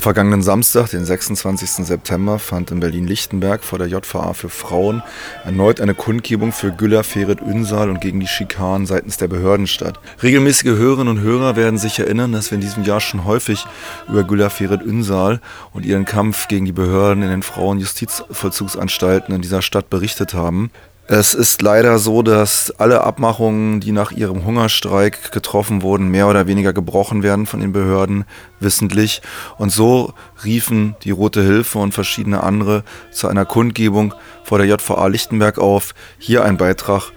[0.00, 1.84] Am vergangenen Samstag, den 26.
[1.84, 5.02] September, fand in Berlin-Lichtenberg vor der JVA für Frauen
[5.44, 10.00] erneut eine Kundgebung für Güller Ferit Ünsal und gegen die Schikanen seitens der Behörden statt.
[10.22, 13.66] Regelmäßige Hörerinnen und Hörer werden sich erinnern, dass wir in diesem Jahr schon häufig
[14.08, 15.42] über Güller Ferit Ünsal
[15.74, 20.70] und ihren Kampf gegen die Behörden in den Frauenjustizvollzugsanstalten in dieser Stadt berichtet haben.
[21.12, 26.46] Es ist leider so, dass alle Abmachungen, die nach ihrem Hungerstreik getroffen wurden, mehr oder
[26.46, 28.24] weniger gebrochen werden von den Behörden,
[28.60, 29.20] wissentlich.
[29.58, 30.14] Und so
[30.44, 35.94] riefen die Rote Hilfe und verschiedene andere zu einer Kundgebung vor der JVA Lichtenberg auf.
[36.20, 37.10] Hier ein Beitrag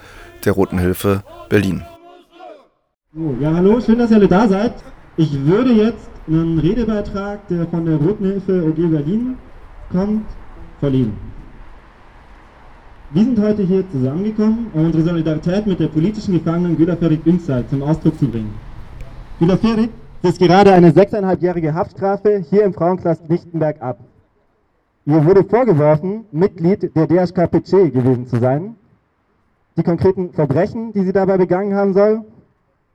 [0.43, 1.83] der Roten Hilfe Berlin.
[3.39, 4.73] Ja, hallo, schön, dass ihr alle da seid.
[5.17, 9.37] Ich würde jetzt einen Redebeitrag, der von der Roten Hilfe OG Berlin
[9.91, 10.25] kommt,
[10.79, 11.32] verlegen.
[13.13, 17.63] Wir sind heute hier zusammengekommen, um unsere Solidarität mit der politischen Gefangenen Güler Ferit Ünsal
[17.67, 18.55] zum Ausdruck zu bringen.
[19.37, 19.91] Güler Ferit
[20.23, 23.99] ist gerade eine sechseinhalbjährige Haftstrafe hier im Frauenknast Lichtenberg ab.
[25.05, 28.77] Ihr wurde vorgeworfen, Mitglied der DHKPC gewesen zu sein.
[29.77, 32.21] Die konkreten Verbrechen, die sie dabei begangen haben soll,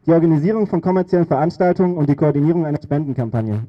[0.04, 3.68] die Organisierung von kommerziellen Veranstaltungen und die Koordinierung einer Spendenkampagne.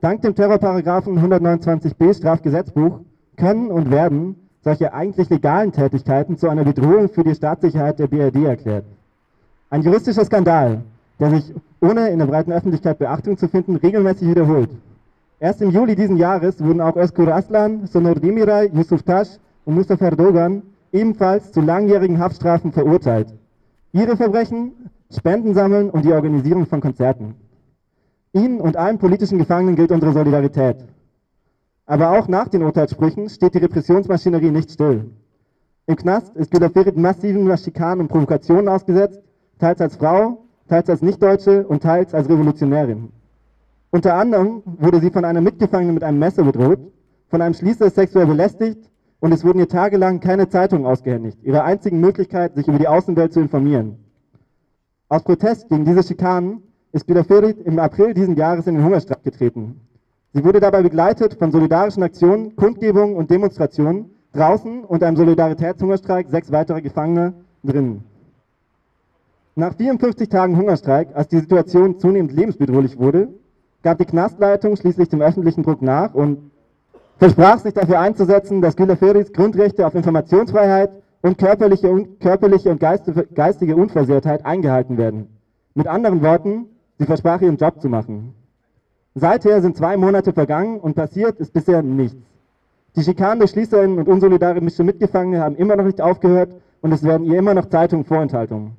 [0.00, 3.00] Dank dem Terrorparagraphen 129b Strafgesetzbuch
[3.36, 8.44] können und werden solche eigentlich legalen Tätigkeiten zu einer Bedrohung für die Staatssicherheit der BRD
[8.44, 8.84] erklärt.
[9.70, 10.82] Ein juristischer Skandal,
[11.18, 14.70] der sich, ohne in der breiten Öffentlichkeit Beachtung zu finden, regelmäßig wiederholt.
[15.38, 20.06] Erst im Juli diesen Jahres wurden auch Özgur Aslan, Sonor Demiray, Yusuf Tasch und Mustafa
[20.06, 23.28] Erdogan ebenfalls zu langjährigen Haftstrafen verurteilt.
[23.92, 24.72] Ihre Verbrechen
[25.12, 27.34] Spenden sammeln und die Organisierung von Konzerten.
[28.32, 30.76] Ihnen und allen politischen Gefangenen gilt unsere Solidarität.
[31.90, 35.10] Aber auch nach den Urteilssprüchen steht die Repressionsmaschinerie nicht still.
[35.86, 39.20] Im Knast ist Güler Ferit massiven Schikanen und Provokationen ausgesetzt,
[39.58, 43.08] teils als Frau, teils als Nichtdeutsche und teils als Revolutionärin.
[43.90, 46.78] Unter anderem wurde sie von einer Mitgefangenen mit einem Messer bedroht,
[47.28, 51.98] von einem Schließer sexuell belästigt und es wurden ihr tagelang keine Zeitungen ausgehändigt, ihre einzigen
[51.98, 53.98] Möglichkeit, sich über die Außenwelt zu informieren.
[55.08, 56.62] Aus Protest gegen diese Schikanen
[56.92, 59.80] ist Güler Ferit im April diesen Jahres in den Hungerstreik getreten.
[60.32, 66.52] Sie wurde dabei begleitet von solidarischen Aktionen, Kundgebungen und Demonstrationen draußen und einem Solidaritätshungerstreik sechs
[66.52, 68.04] weitere Gefangene drinnen.
[69.56, 73.28] Nach 54 Tagen Hungerstreik, als die Situation zunehmend lebensbedrohlich wurde,
[73.82, 76.52] gab die Knastleitung schließlich dem öffentlichen Druck nach und
[77.18, 80.92] versprach sich dafür einzusetzen, dass Güler Feris Grundrechte auf Informationsfreiheit
[81.22, 85.26] und körperliche und, körperliche und geistige Unversehrtheit eingehalten werden.
[85.74, 86.66] Mit anderen Worten,
[86.98, 88.34] sie versprach ihren Job zu machen.
[89.14, 92.16] Seither sind zwei Monate vergangen und passiert ist bisher nichts.
[92.94, 96.50] Die Schikanen der Schließerinnen und unsolidarische Mitgefangene haben immer noch nicht aufgehört
[96.80, 98.72] und es werden ihr immer noch Zeitungen vorenthalten.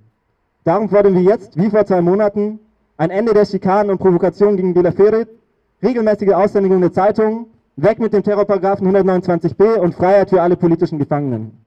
[0.63, 2.59] Darum fordern wir jetzt, wie vor zwei Monaten,
[2.95, 5.27] ein Ende der Schikanen und Provokationen gegen Gila Ferit,
[5.83, 11.60] regelmäßige Aussendungen der Zeitungen, weg mit dem Terrorparagraphen 129b und Freiheit für alle politischen Gefangenen.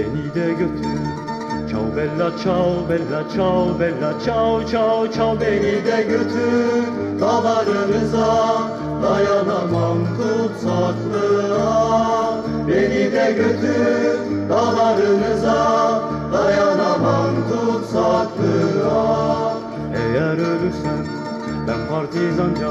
[0.00, 0.98] Beni de götür.
[1.70, 6.84] Ciao bella ciao bella ciao bella ciao ciao ciao beni de götür.
[7.20, 8.28] Dağlarımıza
[9.02, 11.72] dayanamam tutsaklığa.
[12.68, 14.18] Beni de götür.
[14.50, 15.58] Dağlarınıza
[16.32, 19.54] dayanamam tutsaklığa.
[19.94, 21.06] Eğer ölürsem
[21.68, 22.70] ben partizanca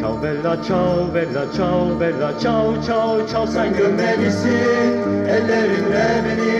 [0.00, 6.54] Ciao bella ciao bella ciao bella ciao ciao ciao Sen gömmelisin ellerinle beni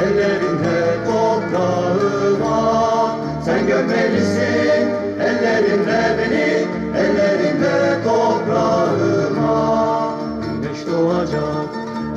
[0.00, 2.58] Ellerinle toprağıma
[3.44, 4.88] Sen gömmelisin
[5.20, 6.66] ellerinle beni
[6.96, 9.58] Ellerinle toprağıma
[10.42, 11.68] Güneş doğacak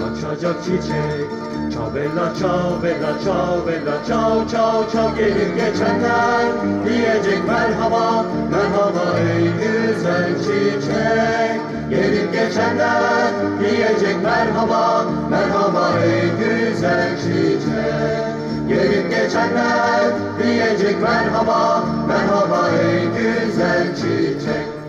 [0.05, 6.51] açacak çiçek Ciao bella ciao bella ciao bella ciao ciao ciao Gelip geçenler.
[6.85, 11.61] Diyecek merhaba Merhaba ey güzel çiçek.
[11.89, 18.25] Gelip geçenler diyecek merhaba Merhaba ey güzel çiçek.
[18.67, 20.11] Gelip geçenler
[20.43, 24.79] diyecek merhaba Merhaba ey güzel çiçek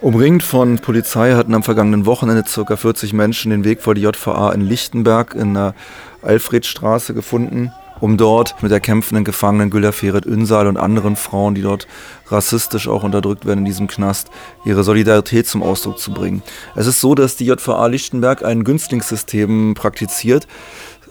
[0.00, 2.76] Umringt von Polizei hatten am vergangenen Wochenende ca.
[2.76, 5.74] 40 Menschen den Weg vor die JVA in Lichtenberg in der
[6.22, 7.72] Alfredstraße gefunden.
[8.00, 11.86] um dort mit der kämpfenden Gefangenen Güller Ferit Ünsal und anderen Frauen, die dort
[12.28, 14.30] rassistisch auch unterdrückt werden in diesem Knast,
[14.64, 16.42] ihre Solidarität zum Ausdruck zu bringen.
[16.76, 20.46] Es ist so, dass die JVA Lichtenberg ein Günstlingssystem praktiziert.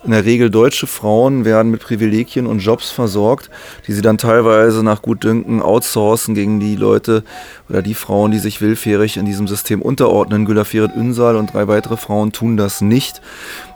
[0.08, 3.50] In der Regel deutsche Frauen werden mit Privilegien und Jobs versorgt,
[3.88, 7.26] die sie dann teilweise nach Gutdünken outsourcen gegen die Leute
[7.68, 10.46] oder die Frauen, die sich willfährig in diesem System unterordnen.
[10.46, 13.22] Gülafiret Ünsal und drei weitere Frauen tun das nicht.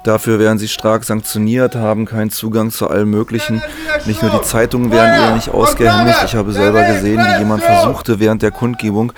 [0.05, 3.61] Dafür werden sie stark sanktioniert, haben keinen Zugang zu allem Möglichen.
[4.05, 6.23] Nicht nur die Zeitungen werden ihr nicht ausgehändigt.
[6.23, 9.11] Ich habe selber gesehen, wie jemand versuchte, während der Kundgebung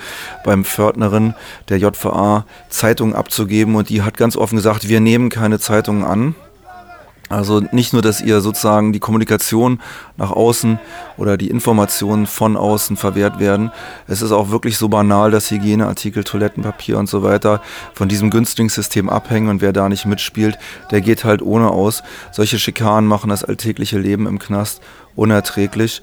[0.44, 1.34] beim Pförtnerin
[1.68, 6.34] der JVA Zeitungen abzugeben und die hat ganz offen gesagt, wir nehmen keine Zeitungen an.
[7.30, 9.80] Also nicht nur, dass ihr sozusagen die Kommunikation
[10.16, 10.78] nach außen
[11.16, 13.72] oder die Informationen von außen verwehrt werden.
[14.06, 17.62] Es ist auch wirklich so banal, dass Hygieneartikel, Toilettenpapier und so weiter
[17.94, 20.58] von diesem Günstlingssystem abhängen und wer da nicht mitspielt,
[20.90, 22.02] der geht halt ohne aus.
[22.30, 24.82] Solche Schikanen machen das alltägliche Leben im Knast
[25.16, 26.02] unerträglich.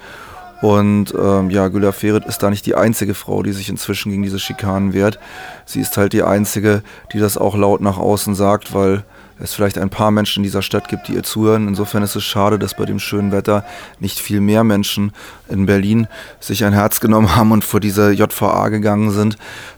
[0.62, 4.22] Und ähm, ja, Güla Ferit ist da nicht die einzige Frau, die sich inzwischen gegen
[4.22, 5.20] diese Schikanen wehrt.
[5.66, 6.84] Sie ist halt die einzige,
[7.14, 9.04] die das auch laut nach außen sagt, weil
[9.42, 11.68] es vielleicht ein paar Menschen in dieser Stadt gibt, die ihr zuhören.
[11.68, 13.66] Insofern ist es schade, dass bei dem schönen Wetter
[14.00, 15.12] nicht viel mehr Menschen
[15.50, 16.08] in Berlin
[16.40, 19.38] sich ein Herz genommen haben und vor diese JVA gegangen sind,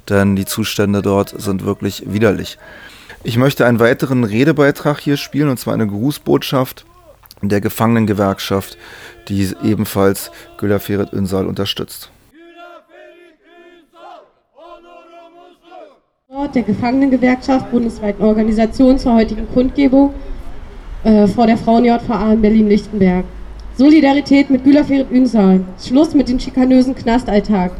[0.10, 2.58] denn die Zustände dort sind wirklich widerlich.
[3.24, 6.86] Ich möchte einen weiteren Redebeitrag hier spielen, und zwar eine Grußbotschaft
[7.42, 8.78] der Gefangenengewerkschaft,
[9.28, 12.10] die ebenfalls Güler Ferit Ünsal unterstützt.
[16.52, 20.14] Der Gefangenengewerkschaft, bundesweiten Organisation zur heutigen Kundgebung
[21.04, 23.26] äh, vor der Frauen-JVA in Berlin-Lichtenberg.
[23.76, 25.62] Solidarität mit Güler-Ferit Ünsal.
[25.84, 27.72] Schluss mit dem schikanösen Knastalltag.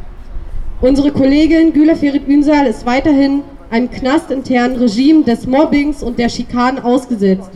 [0.80, 7.50] Unsere Kollegin Güler-Ferit Ünsal ist weiterhin einem knastinternen Regime des Mobbings und der Schikanen ausgesetzt.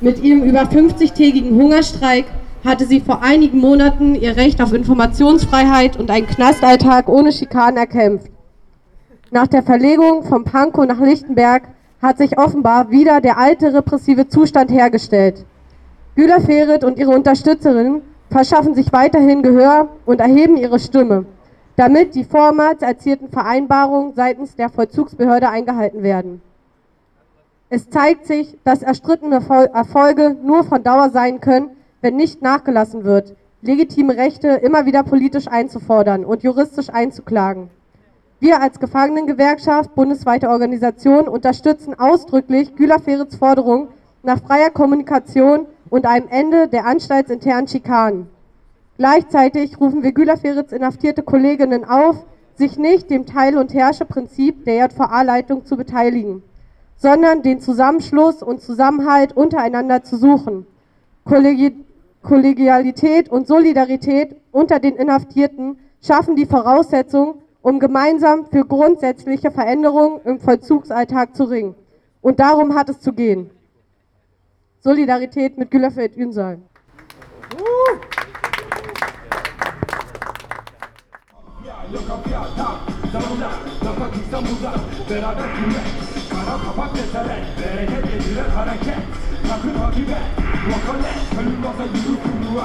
[0.00, 2.26] Mit ihrem über 50-tägigen Hungerstreik
[2.64, 8.35] hatte sie vor einigen Monaten ihr Recht auf Informationsfreiheit und einen Knastalltag ohne Schikanen erkämpft.
[9.32, 11.64] Nach der Verlegung von Pankow nach Lichtenberg
[12.00, 15.44] hat sich offenbar wieder der alte repressive Zustand hergestellt.
[16.14, 21.26] Güler Ferit und ihre Unterstützerinnen verschaffen sich weiterhin Gehör und erheben ihre Stimme,
[21.74, 26.40] damit die vormals erzielten Vereinbarungen seitens der Vollzugsbehörde eingehalten werden.
[27.68, 29.42] Es zeigt sich, dass erstrittene
[29.72, 31.70] Erfolge nur von Dauer sein können,
[32.00, 37.70] wenn nicht nachgelassen wird, legitime Rechte immer wieder politisch einzufordern und juristisch einzuklagen.
[38.38, 43.88] Wir als Gefangenengewerkschaft, bundesweite Organisation, unterstützen ausdrücklich Güler Ferits Forderung
[44.22, 48.28] nach freier Kommunikation und einem Ende der anstaltsinternen Schikanen.
[48.98, 54.86] Gleichzeitig rufen wir Güler Ferits inhaftierte Kolleginnen auf, sich nicht dem Teil- und Herrsche-Prinzip der
[54.86, 56.42] JVA-Leitung zu beteiligen,
[56.98, 60.66] sondern den Zusammenschluss und Zusammenhalt untereinander zu suchen.
[61.24, 61.74] Kollegi
[62.22, 67.36] Kollegialität und Solidarität unter den Inhaftierten schaffen die Voraussetzung
[67.66, 71.74] um gemeinsam für grundsätzliche Veränderungen im Vollzugsalltag zu ringen.
[72.20, 73.50] Und darum hat es zu gehen.
[74.78, 76.60] Solidarität mit Güllerfeld Ünsal.
[89.56, 90.12] 작은 힘에
[90.68, 92.60] 워커네 별명과 유급 분노와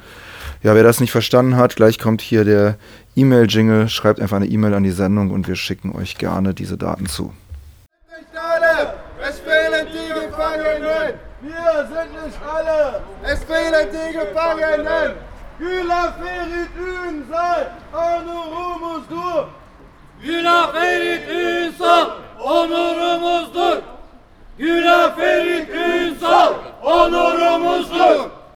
[0.62, 2.76] Ja, wer das nicht verstanden hat, gleich kommt hier der
[3.16, 3.88] E-Mail-Jingle.
[3.88, 7.32] Schreibt einfach eine E-Mail an die Sendung und wir schicken euch gerne diese Daten zu.
[9.22, 11.14] Es fehlen die Gefangenen!
[11.40, 13.02] Wir sind nicht alle!
[13.22, 15.14] Es fehlen die Gefangenen!
[15.58, 16.68] Güla ferit
[17.92, 19.48] honorumus Onurumusdur!
[20.22, 23.82] Güla ferit honorumus Onurumusdur!
[24.58, 25.68] Güla ferit
[26.82, 28.39] honorumus Onurumusdur!